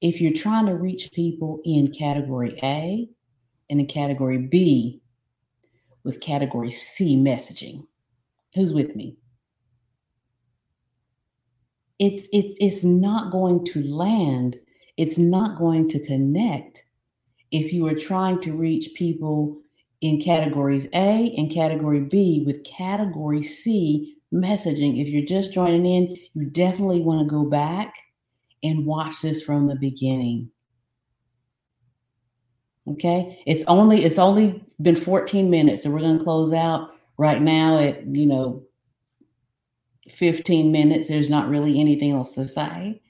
if 0.00 0.20
you're 0.20 0.32
trying 0.32 0.66
to 0.66 0.74
reach 0.76 1.10
people 1.12 1.60
in 1.64 1.90
category 1.90 2.58
A 2.62 3.08
and 3.70 3.80
in 3.80 3.86
category 3.86 4.38
B 4.38 5.00
with 6.04 6.20
category 6.20 6.70
C 6.70 7.16
messaging. 7.16 7.86
Who's 8.54 8.72
with 8.72 8.94
me? 8.94 9.16
It's 11.98 12.28
it's 12.32 12.56
it's 12.60 12.84
not 12.84 13.32
going 13.32 13.64
to 13.66 13.82
land. 13.82 14.56
It's 14.98 15.16
not 15.16 15.56
going 15.56 15.88
to 15.90 16.04
connect 16.04 16.84
if 17.52 17.72
you 17.72 17.86
are 17.86 17.94
trying 17.94 18.40
to 18.42 18.52
reach 18.52 18.94
people 18.94 19.56
in 20.00 20.20
categories 20.20 20.86
A 20.92 21.34
and 21.38 21.50
category 21.50 22.00
B 22.00 22.42
with 22.44 22.64
category 22.64 23.42
C 23.42 24.16
messaging. 24.34 25.00
If 25.00 25.08
you're 25.08 25.24
just 25.24 25.52
joining 25.52 25.86
in, 25.86 26.16
you 26.34 26.46
definitely 26.46 27.00
want 27.00 27.20
to 27.20 27.32
go 27.32 27.44
back 27.44 27.94
and 28.64 28.84
watch 28.84 29.22
this 29.22 29.40
from 29.40 29.68
the 29.68 29.76
beginning. 29.76 30.50
Okay? 32.88 33.40
It's 33.46 33.64
only 33.68 34.04
it's 34.04 34.18
only 34.18 34.64
been 34.82 34.96
14 34.96 35.48
minutes 35.48 35.84
and 35.84 35.94
we're 35.94 36.00
going 36.00 36.18
to 36.18 36.24
close 36.24 36.52
out 36.52 36.90
right 37.18 37.40
now 37.40 37.78
at, 37.78 38.04
you 38.04 38.26
know, 38.26 38.64
15 40.10 40.72
minutes. 40.72 41.06
There's 41.06 41.30
not 41.30 41.48
really 41.48 41.78
anything 41.78 42.10
else 42.10 42.34
to 42.34 42.48
say. 42.48 43.00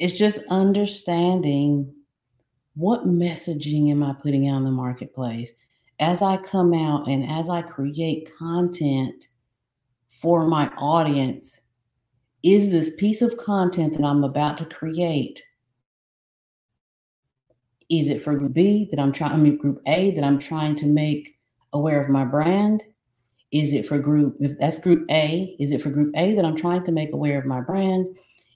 It's 0.00 0.14
just 0.14 0.40
understanding 0.50 1.94
what 2.74 3.06
messaging 3.06 3.90
am 3.90 4.02
I 4.02 4.14
putting 4.14 4.48
out 4.48 4.58
in 4.58 4.64
the 4.64 4.72
marketplace 4.72 5.52
as 6.00 6.22
I 6.22 6.38
come 6.38 6.74
out 6.74 7.08
and 7.08 7.30
as 7.30 7.50
I 7.50 7.62
create 7.62 8.30
content 8.38 9.28
for 10.08 10.46
my 10.48 10.68
audience 10.78 11.60
is 12.42 12.70
this 12.70 12.92
piece 12.98 13.22
of 13.22 13.36
content 13.36 13.94
that 13.96 14.04
I'm 14.04 14.24
about 14.24 14.58
to 14.58 14.66
create 14.66 15.42
is 17.90 18.08
it 18.08 18.22
for 18.22 18.34
group 18.36 18.54
B 18.54 18.88
that 18.90 19.00
I'm 19.00 19.12
trying 19.12 19.32
I 19.32 19.36
mean 19.36 19.58
group 19.58 19.82
A 19.86 20.12
that 20.12 20.24
I'm 20.24 20.38
trying 20.38 20.76
to 20.76 20.86
make 20.86 21.36
aware 21.74 22.00
of 22.00 22.08
my 22.08 22.24
brand 22.24 22.82
Is 23.52 23.72
it 23.72 23.86
for 23.86 23.98
group, 23.98 24.36
if 24.40 24.58
that's 24.58 24.78
group 24.78 25.06
A, 25.10 25.56
is 25.58 25.72
it 25.72 25.82
for 25.82 25.90
group 25.90 26.12
A 26.16 26.34
that 26.34 26.44
I'm 26.44 26.56
trying 26.56 26.84
to 26.84 26.92
make 26.92 27.12
aware 27.12 27.38
of 27.38 27.46
my 27.46 27.60
brand? 27.60 28.06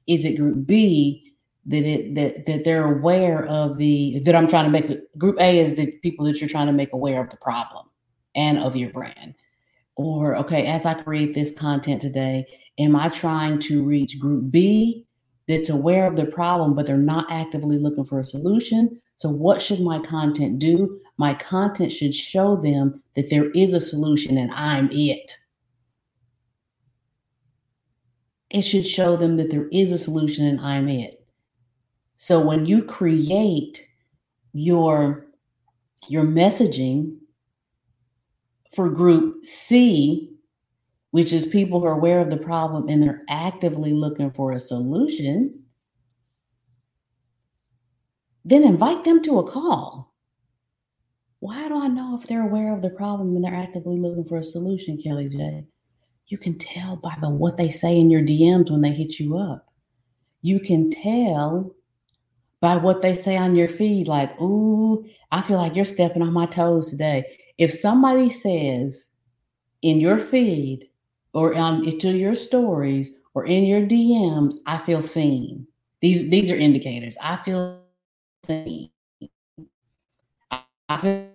Is 0.07 0.25
it 0.25 0.37
group 0.37 0.67
B 0.67 1.34
that 1.67 1.83
it 1.85 2.15
that 2.15 2.47
that 2.47 2.65
they're 2.65 2.93
aware 2.93 3.45
of 3.47 3.79
the 3.79 4.21
that 4.25 4.35
I'm 4.35 4.47
trying 4.47 4.65
to 4.65 4.71
make 4.71 5.19
group 5.19 5.37
A 5.41 5.59
is 5.59 5.75
the 5.75 5.91
people 6.03 6.27
that 6.27 6.41
you're 6.41 6.49
trying 6.49 6.67
to 6.67 6.73
make 6.73 6.93
aware 6.93 7.23
of 7.23 7.31
the 7.31 7.37
problem 7.37 7.87
and 8.35 8.59
of 8.59 8.77
your 8.77 8.91
brand. 8.91 9.35
Or 9.97 10.37
okay, 10.37 10.67
as 10.67 10.87
I 10.87 10.95
create 10.95 11.35
this 11.35 11.53
content 11.53 12.01
today, 12.01 12.47
am 12.79 12.97
I 12.97 13.09
trying 13.09 13.59
to 13.61 13.85
reach 13.85 14.19
group 14.19 14.51
B 14.51 15.07
that's 15.47 15.69
aware 15.69 16.07
of 16.07 16.17
the 16.17 16.27
problem, 16.27 16.75
but 16.75 16.87
they're 16.87 16.97
not 16.97 17.27
actively 17.31 17.79
looking 17.79 18.05
for 18.05 18.19
a 18.19 18.27
solution? 18.27 19.01
So, 19.17 19.31
what 19.31 19.63
should 19.63 19.81
my 19.81 20.01
content 20.01 20.59
do? 20.59 21.01
My 21.17 21.35
content 21.35 21.93
should 21.93 22.15
show 22.15 22.57
them 22.57 23.03
that 23.15 23.31
there 23.31 23.51
is 23.53 23.73
a 23.73 23.81
solution 23.81 24.37
and 24.37 24.53
I'm 24.53 24.91
it. 24.91 25.31
It 28.51 28.63
should 28.63 28.87
show 28.87 29.17
them 29.17 29.37
that 29.37 29.51
there 29.51 29.69
is 29.73 29.93
a 29.93 29.99
solution 29.99 30.45
and 30.47 30.61
I'm 30.61 30.89
it. 30.89 31.24
So 32.25 32.41
when 32.41 32.65
you 32.65 32.83
create 32.83 33.87
your 34.55 35.27
your 36.09 36.23
messaging 36.23 37.19
for 38.75 38.89
group 38.89 39.45
C, 39.45 40.35
which 41.11 41.35
is 41.35 41.45
people 41.45 41.81
who 41.81 41.87
are 41.87 41.93
aware 41.93 42.21
of 42.21 42.31
the 42.31 42.39
problem 42.39 42.89
and 42.89 43.03
they're 43.03 43.21
actively 43.29 43.93
looking 43.93 44.31
for 44.31 44.53
a 44.53 44.59
solution, 44.59 45.65
then 48.43 48.63
invite 48.63 49.05
them 49.05 49.23
to 49.25 49.41
a 49.41 49.47
call. 49.47 50.15
Why 51.41 51.69
do 51.69 51.79
I 51.79 51.89
know 51.89 52.19
if 52.19 52.27
they're 52.27 52.49
aware 52.49 52.75
of 52.75 52.81
the 52.81 52.89
problem 52.89 53.37
and 53.37 53.45
they're 53.45 53.55
actively 53.55 53.99
looking 53.99 54.25
for 54.25 54.39
a 54.39 54.43
solution, 54.45 54.97
Kelly 54.97 55.29
J? 55.29 55.67
You 56.29 56.39
can 56.39 56.57
tell 56.57 56.97
by 56.97 57.17
the 57.21 57.29
what 57.29 57.59
they 57.59 57.69
say 57.69 57.99
in 57.99 58.09
your 58.09 58.23
DMs 58.23 58.71
when 58.71 58.81
they 58.81 58.93
hit 58.93 59.21
you 59.21 59.37
up. 59.37 59.67
You 60.41 60.59
can 60.59 60.89
tell 60.89 61.77
by 62.65 62.77
what 62.79 63.03
they 63.03 63.15
say 63.15 63.37
on 63.37 63.55
your 63.55 63.69
feed, 63.69 64.09
like, 64.09 64.41
ooh, 64.41 65.05
I 65.31 65.43
feel 65.43 65.59
like 65.59 65.77
you're 65.77 65.85
stepping 65.85 66.23
on 66.23 66.33
my 66.33 66.47
toes 66.47 66.89
today. 66.89 67.27
If 67.59 67.75
somebody 67.75 68.31
says 68.31 69.05
in 69.83 70.01
your 70.01 70.17
feed 70.17 70.89
or 71.35 71.55
on 71.55 71.85
to 71.99 72.17
your 72.17 72.35
stories 72.35 73.11
or 73.35 73.45
in 73.45 73.65
your 73.65 73.83
DMs, 73.83 74.57
I 74.65 74.79
feel 74.79 75.03
seen. 75.03 75.67
These 76.01 76.31
these 76.31 76.51
are 76.51 76.57
indicators. 76.57 77.19
I 77.21 77.37
feel 77.37 77.83
seen. 78.47 78.89
I 80.51 80.97
feel 81.03 81.29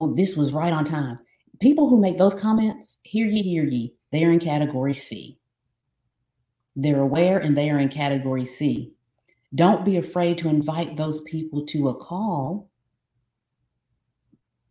oh, 0.00 0.14
this 0.14 0.36
was 0.36 0.52
right 0.52 0.72
on 0.72 0.84
time. 0.84 1.18
People 1.58 1.88
who 1.88 2.00
make 2.00 2.18
those 2.18 2.36
comments, 2.36 2.98
hear 3.02 3.26
ye, 3.26 3.42
hear 3.42 3.64
ye, 3.64 3.94
they 4.12 4.24
are 4.24 4.30
in 4.30 4.38
category 4.38 4.94
C. 4.94 5.40
They're 6.76 7.00
aware 7.00 7.38
and 7.38 7.56
they 7.56 7.70
are 7.70 7.78
in 7.78 7.88
category 7.88 8.44
C. 8.44 8.94
Don't 9.54 9.84
be 9.84 9.96
afraid 9.96 10.38
to 10.38 10.48
invite 10.48 10.96
those 10.96 11.20
people 11.20 11.64
to 11.66 11.88
a 11.88 11.94
call 11.94 12.68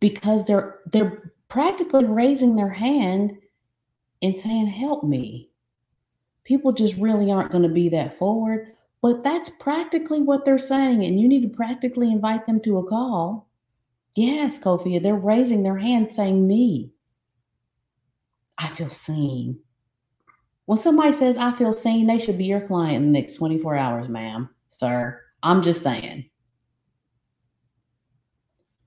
because 0.00 0.44
they're 0.44 0.80
they're 0.86 1.32
practically 1.48 2.04
raising 2.04 2.56
their 2.56 2.70
hand 2.70 3.38
and 4.20 4.34
saying 4.34 4.66
help 4.66 5.04
me. 5.04 5.50
People 6.44 6.72
just 6.72 6.96
really 6.96 7.30
aren't 7.30 7.50
going 7.50 7.62
to 7.62 7.70
be 7.70 7.88
that 7.88 8.18
forward, 8.18 8.72
but 9.00 9.22
that's 9.22 9.48
practically 9.48 10.20
what 10.20 10.44
they're 10.44 10.58
saying 10.58 11.04
and 11.04 11.18
you 11.18 11.26
need 11.26 11.42
to 11.42 11.56
practically 11.56 12.10
invite 12.10 12.46
them 12.46 12.60
to 12.60 12.78
a 12.78 12.86
call. 12.86 13.48
Yes, 14.14 14.58
Kofi, 14.58 15.02
they're 15.02 15.14
raising 15.14 15.62
their 15.62 15.78
hand 15.78 16.12
saying 16.12 16.46
me. 16.46 16.92
I 18.58 18.68
feel 18.68 18.88
seen. 18.88 19.60
When 20.66 20.78
somebody 20.78 21.12
says, 21.12 21.36
I 21.36 21.52
feel 21.52 21.72
seen, 21.72 22.06
they 22.06 22.18
should 22.18 22.38
be 22.38 22.46
your 22.46 22.60
client 22.60 22.96
in 22.96 23.12
the 23.12 23.20
next 23.20 23.34
24 23.34 23.76
hours, 23.76 24.08
ma'am, 24.08 24.48
sir. 24.68 25.20
I'm 25.42 25.62
just 25.62 25.82
saying. 25.82 26.30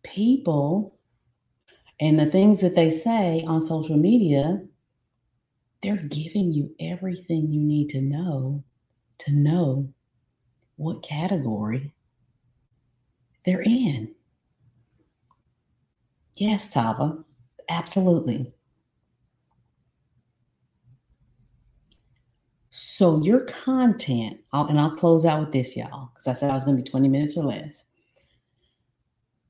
People 0.03 0.97
and 1.99 2.17
the 2.17 2.25
things 2.25 2.61
that 2.61 2.75
they 2.75 2.89
say 2.89 3.43
on 3.47 3.61
social 3.61 3.97
media, 3.97 4.61
they're 5.81 5.97
giving 5.97 6.51
you 6.51 6.73
everything 6.79 7.51
you 7.51 7.61
need 7.61 7.89
to 7.89 8.01
know 8.01 8.63
to 9.19 9.31
know 9.31 9.91
what 10.75 11.03
category 11.03 11.93
they're 13.45 13.61
in. 13.61 14.13
Yes, 16.35 16.67
Tava, 16.67 17.23
absolutely. 17.69 18.53
So 22.79 23.23
your 23.23 23.39
content, 23.39 24.37
I'll, 24.53 24.67
and 24.67 24.79
I'll 24.79 24.95
close 24.95 25.25
out 25.25 25.39
with 25.39 25.51
this, 25.51 25.75
y'all, 25.75 26.11
because 26.13 26.27
I 26.27 26.33
said 26.33 26.51
I 26.51 26.53
was 26.53 26.63
going 26.63 26.77
to 26.77 26.83
be 26.83 26.87
20 26.87 27.07
minutes 27.07 27.35
or 27.35 27.43
less. 27.43 27.85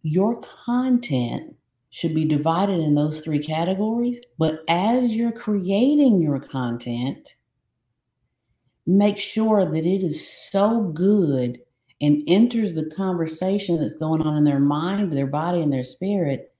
Your 0.02 0.40
content 0.40 1.54
should 1.90 2.16
be 2.16 2.24
divided 2.24 2.80
in 2.80 2.96
those 2.96 3.20
three 3.20 3.40
categories, 3.40 4.22
but 4.38 4.64
as 4.70 5.12
you're 5.12 5.34
creating 5.34 6.22
your 6.22 6.40
content, 6.40 7.36
make 8.86 9.18
sure 9.18 9.66
that 9.66 9.86
it 9.86 10.06
is 10.06 10.50
so 10.50 10.84
good 10.94 11.60
and 12.00 12.24
enters 12.28 12.76
the 12.76 12.90
conversation 12.96 13.78
that's 13.78 13.98
going 13.98 14.22
on 14.22 14.38
in 14.38 14.46
their 14.46 14.62
mind, 14.62 15.12
their 15.12 15.28
body, 15.28 15.62
and 15.62 15.74
their 15.74 15.84
spirit 15.84 16.54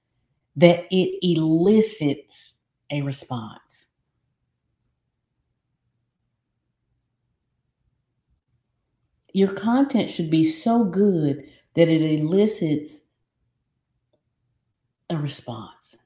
that 0.56 0.84
it 0.90 1.18
elicits 1.22 2.56
a 2.90 3.00
response. 3.00 3.87
Your 9.38 9.52
content 9.52 10.10
should 10.10 10.30
be 10.30 10.42
so 10.42 10.84
good 10.84 11.44
that 11.74 11.88
it 11.88 12.02
elicits 12.02 13.02
a 15.08 15.16
response. 15.16 15.96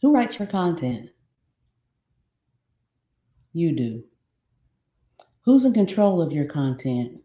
Who 0.00 0.14
writes 0.14 0.38
your 0.38 0.48
content? 0.48 1.10
You 3.52 3.76
do. 3.76 4.04
Who's 5.44 5.66
in 5.66 5.74
control 5.74 6.22
of 6.22 6.32
your 6.32 6.46
content? 6.46 7.20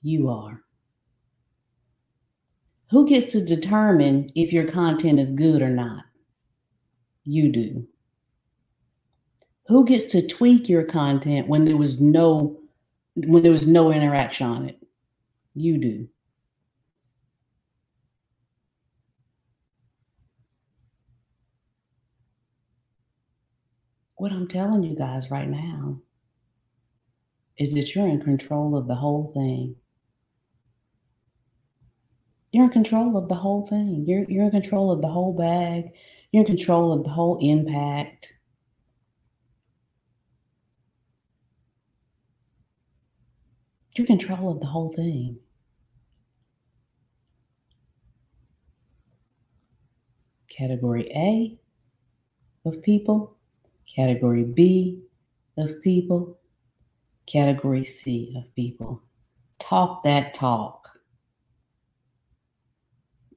You 0.00 0.28
are. 0.28 0.60
Who 2.90 3.08
gets 3.08 3.32
to 3.32 3.44
determine 3.44 4.30
if 4.36 4.52
your 4.52 4.68
content 4.68 5.18
is 5.18 5.32
good 5.32 5.60
or 5.60 5.70
not? 5.70 6.04
You 7.24 7.50
do 7.50 7.88
who 9.66 9.84
gets 9.84 10.04
to 10.06 10.26
tweak 10.26 10.68
your 10.68 10.84
content 10.84 11.48
when 11.48 11.64
there 11.64 11.76
was 11.76 12.00
no 12.00 12.60
when 13.16 13.42
there 13.42 13.52
was 13.52 13.66
no 13.66 13.92
interaction 13.92 14.46
on 14.46 14.68
it? 14.68 14.82
You 15.54 15.78
do. 15.78 16.08
What 24.16 24.32
i'm 24.32 24.48
telling 24.48 24.82
you 24.82 24.96
guys 24.96 25.30
right 25.30 25.48
now 25.48 26.00
is 27.58 27.74
that 27.74 27.94
you're 27.94 28.08
in 28.08 28.22
control 28.22 28.76
of 28.76 28.88
the 28.88 28.94
whole 28.94 29.32
thing. 29.34 29.76
You're 32.52 32.64
in 32.64 32.70
control 32.70 33.16
of 33.16 33.28
the 33.28 33.34
whole 33.34 33.66
thing. 33.66 34.04
You're, 34.06 34.24
you're 34.28 34.44
in 34.44 34.50
control 34.50 34.90
of 34.90 35.02
the 35.02 35.08
whole 35.08 35.32
bag. 35.32 35.90
You're 36.30 36.42
in 36.42 36.46
control 36.46 36.92
of 36.92 37.04
the 37.04 37.10
whole 37.10 37.38
impact 37.40 38.34
You're 43.94 44.06
control 44.06 44.50
of 44.50 44.60
the 44.60 44.66
whole 44.66 44.92
thing. 44.92 45.38
Category 50.48 51.10
A 51.14 51.58
of 52.64 52.82
people, 52.82 53.36
category 53.94 54.44
B 54.44 55.02
of 55.56 55.80
people, 55.82 56.38
category 57.26 57.84
C 57.84 58.34
of 58.36 58.52
people. 58.54 59.02
Talk 59.58 60.02
that 60.04 60.34
talk 60.34 60.88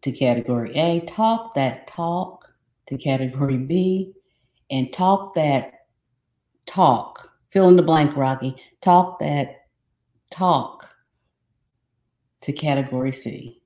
to 0.02 0.12
category 0.12 0.76
A, 0.76 1.02
talk 1.02 1.54
that 1.54 1.86
talk 1.88 2.50
to 2.88 2.98
category 2.98 3.58
B, 3.58 4.14
and 4.72 4.92
talk 4.92 5.36
that 5.36 5.88
talk. 6.66 7.34
Fill 7.52 7.70
in 7.70 7.76
the 7.76 7.84
blank, 7.84 8.16
Rocky. 8.16 8.56
Talk 8.82 9.20
that 9.20 9.67
talk 10.38 10.96
to 12.42 12.54
category 12.54 13.12
C. 13.12 13.62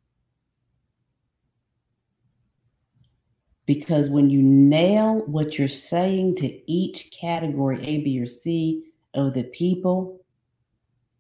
Because 3.66 4.10
when 4.10 4.30
you 4.30 4.42
nail 4.42 5.26
what 5.28 5.58
you're 5.58 5.68
saying 5.68 6.36
to 6.38 6.72
each 6.72 7.12
category, 7.12 7.86
A, 7.86 8.04
B, 8.04 8.20
or 8.20 8.26
C, 8.26 8.86
of 9.14 9.34
the 9.34 9.44
people, 9.44 10.22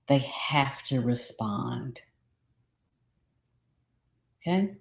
they 0.07 0.19
have 0.19 0.83
to 0.83 1.01
respond. 1.01 2.01
Okay? 4.41 4.75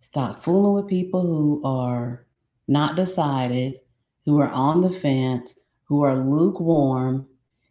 Stop 0.00 0.40
fooling 0.40 0.74
with 0.74 0.88
people 0.88 1.22
who 1.22 1.62
are 1.64 2.26
not 2.68 2.96
decided, 2.96 3.80
who 4.24 4.40
are 4.40 4.48
on 4.48 4.80
the 4.80 4.90
fence, 4.90 5.54
who 5.84 6.02
are 6.02 6.16
lukewarm. 6.16 7.26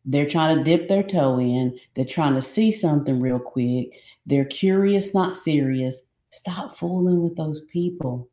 They're 0.05 0.27
trying 0.27 0.57
to 0.57 0.63
dip 0.63 0.87
their 0.87 1.03
toe 1.03 1.39
in. 1.39 1.77
They're 1.95 2.05
trying 2.05 2.35
to 2.35 2.41
see 2.41 2.71
something 2.71 3.19
real 3.19 3.39
quick. 3.39 3.99
They're 4.25 4.45
curious, 4.45 5.13
not 5.13 5.33
serious. 5.35 6.01
Stop 6.29 6.75
fooling 6.75 7.23
with 7.23 7.35
those 7.35 7.61
people. 7.61 8.29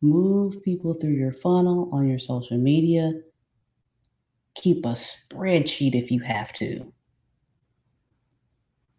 Move 0.00 0.62
people 0.62 0.94
through 0.94 1.12
your 1.12 1.32
funnel 1.32 1.90
on 1.92 2.08
your 2.08 2.18
social 2.18 2.56
media. 2.56 3.12
Keep 4.54 4.86
a 4.86 4.92
spreadsheet 4.92 5.94
if 5.94 6.10
you 6.10 6.20
have 6.20 6.52
to. 6.54 6.92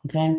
Okay. 0.08 0.36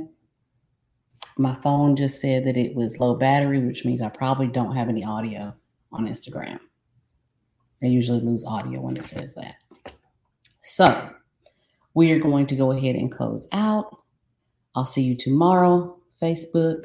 My 1.36 1.54
phone 1.56 1.96
just 1.96 2.20
said 2.20 2.46
that 2.46 2.56
it 2.56 2.74
was 2.74 3.00
low 3.00 3.14
battery, 3.14 3.58
which 3.58 3.84
means 3.84 4.00
I 4.00 4.08
probably 4.08 4.46
don't 4.46 4.76
have 4.76 4.88
any 4.88 5.04
audio 5.04 5.54
on 5.92 6.06
Instagram. 6.06 6.60
I 7.82 7.86
usually 7.86 8.20
lose 8.20 8.44
audio 8.44 8.80
when 8.80 8.96
it 8.96 9.04
says 9.04 9.34
that. 9.34 9.56
So 10.66 11.10
we 11.92 12.10
are 12.12 12.18
going 12.18 12.46
to 12.46 12.56
go 12.56 12.72
ahead 12.72 12.96
and 12.96 13.12
close 13.12 13.46
out. 13.52 13.98
I'll 14.74 14.86
see 14.86 15.02
you 15.02 15.14
tomorrow, 15.14 16.00
Facebook. 16.20 16.84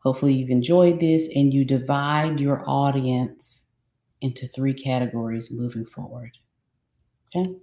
Hopefully, 0.00 0.34
you've 0.34 0.50
enjoyed 0.50 0.98
this 0.98 1.28
and 1.34 1.54
you 1.54 1.64
divide 1.64 2.40
your 2.40 2.64
audience 2.66 3.66
into 4.20 4.48
three 4.48 4.74
categories 4.74 5.52
moving 5.52 5.86
forward. 5.86 6.32
Okay. 7.34 7.54